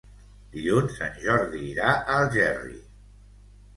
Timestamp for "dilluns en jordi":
0.55-1.61